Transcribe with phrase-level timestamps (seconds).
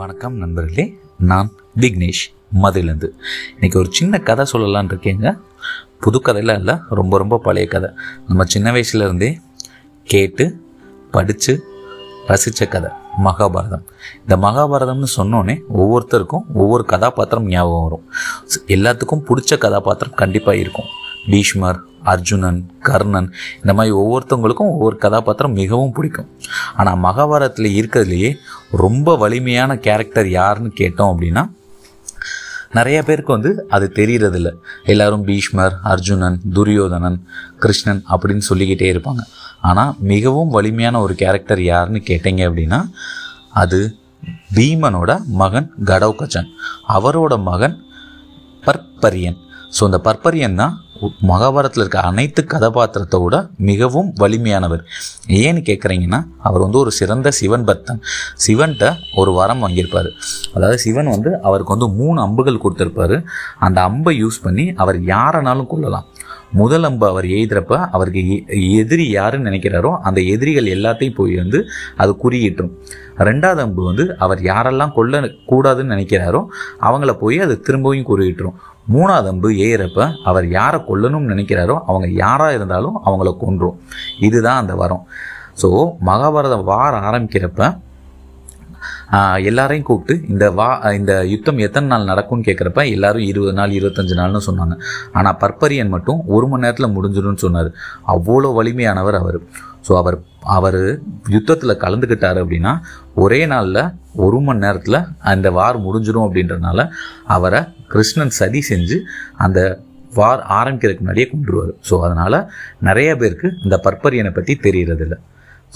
[0.00, 0.98] வணக்கம் நண்பர்களே.
[1.18, 1.50] நான்
[1.80, 3.08] விக்னேஷ் மதுலேருந்து
[3.52, 5.40] இன்னைக்கு ஒரு சின்ன கதை சொல்லலான் இருக்கேங்க.
[6.00, 7.90] புது கதையெல்லாம் இல்லை ரொம்ப ரொம்ப பழைய கதை.
[8.26, 9.42] நம்ம சின்ன வயசுலேருந்தே
[10.04, 10.64] கேட்டு
[11.10, 11.64] படித்து
[12.28, 12.90] ரசித்த கதை.
[13.24, 13.84] மகாபாரதம்.
[14.20, 18.10] இந்த மகாபாரதம்னு சொன்னோன்னே ஒவ்வொருத்தருக்கும் ஒவ்வொரு கதாபாத்திரம் ஞாபகம் வரும்.
[18.66, 20.86] எல்லாத்துக்கும் பிடிச்ச கதாபாத்திரம் கண்டிப்பாக இருக்கும்.
[21.26, 26.28] பீஷ்மர் அர்ஜுனன் கர்ணன் இந்த மாதிரி ஒவ்வொருத்தவங்களுக்கும் ஒவ்வொரு கதாபாத்திரம் மிகவும் பிடிக்கும்.
[26.74, 28.30] ஆனால் மகாபாரதத்தில் இருக்கிறதுலையே
[28.70, 31.44] ரொம்ப வலிமையான கேரக்டர் யாருன்னு கேட்டோம் அப்படின்னா
[32.72, 34.50] நிறைய பேருக்கு வந்து அது தெரியறதில்ல.
[34.84, 37.18] எல்லாரும் பீஷ்மர் அர்ஜுனன் துரியோதனன்
[37.58, 39.22] கிருஷ்ணன் அப்படின்னு சொல்லிக்கிட்டே இருப்பாங்க.
[39.60, 42.80] ஆனால் மிகவும் வலிமையான ஒரு கேரக்டர் யாருன்னு கேட்டீங்க அப்படின்னா
[43.50, 43.80] அது
[44.54, 46.48] பீமனோட மகன் கடவுக்கச்சன்.
[46.88, 47.84] அவரோட மகன்
[48.64, 49.38] பர்பரியன்
[49.76, 50.76] ஸோ இந்த பர்பரியன் தான்
[51.28, 53.36] மகாபாரதத்தில் இருக்க அனைத்து கதாபாத்திரத்தை விட
[53.68, 54.82] மிகவும் வலிமையானவர்.
[55.40, 58.00] ஏன்னு கேட்குறீங்கன்னா அவர் வந்து ஒரு சிறந்த சிவன் பக்தன்.
[58.46, 58.88] சிவன்கிட்ட
[59.20, 60.10] ஒரு வரம் வாங்கியிருப்பார்.
[60.54, 63.18] அதாவது சிவன் வந்து அவருக்கு வந்து மூணு அம்புகள் கொடுத்துருப்பாரு.
[63.66, 66.08] அந்த அம்பை யூஸ் பண்ணி அவர் யாரனாலும் கொள்ளலாம்
[66.52, 72.16] முதல் அம்பு அவர் எய்துறப்ப அவருக்கு எ- எதிரி யாருன்னு நினைக்கிறாரோ அந்த எதிரிகள் எல்லாத்தையும் போய் வந்து அது
[72.24, 72.72] குறியிட்டுரும்
[73.18, 76.46] ரெண்டாவது அம்பு வந்து அவர் யாரெல்லாம் கொல்ல கூடாதுன்னு நினைக்கிறாரோ
[76.80, 78.58] அவங்கள போய் அது திரும்பவும் குறியிட்டுரும்
[78.92, 83.80] மூணாவது அம்பு ஏறப்ப அவர் யாரை கொல்லணும்னு நினைக்கிறாரோ அவங்க யாராக இருந்தாலும் அவங்கள கொன்றும்.
[84.18, 85.06] இதுதான் அந்த வரம்.
[85.62, 85.68] ஸோ
[86.06, 87.80] மகாபாரதம் வார ஆரம்பிக்கிறப்ப
[89.50, 94.46] எல்லாரையும் கூப்பிட்டு இந்த வா இந்த யுத்தம் எத்தனை நாள் நடக்கும்னு கேட்குறப்ப எல்லாரும் இருபது நாள் இருபத்தஞ்சு நாள்னு
[94.48, 94.76] சொன்னாங்க.
[95.18, 97.70] ஆனால் பர்பரியன் மட்டும் ஒரு மணி நேரத்தில் முடிஞ்சிடும்னு சொன்னார்.
[98.14, 99.38] அவ்வளோ வலிமையானவர் அவர்.
[99.86, 100.16] ஸோ அவர்
[100.56, 100.80] அவர்
[101.34, 102.72] யுத்தத்தில் கலந்துக்கிட்டார் அப்படின்னா
[103.24, 103.82] ஒரே நாளில்
[104.24, 104.98] ஒரு மணி நேரத்தில்
[105.32, 106.88] அந்த வார் முடிஞ்சிடும் அப்படின்றனால
[107.36, 107.60] அவரை
[107.94, 108.98] கிருஷ்ணன் சதி செஞ்சு
[109.46, 109.60] அந்த
[110.18, 112.38] வார் ஆரம்பிக்கிறதுக்கு முன்னாடியே கொண்டுருவார் ஸோ அதனால்
[112.88, 115.16] நிறைய பேருக்கு இந்த பர்பரியனை பற்றி தெரியறதில்ல.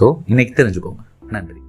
[0.00, 1.02] ஸோ இன்னைக்கு தெரிஞ்சுக்கோங்க.
[1.36, 1.60] நன்றி.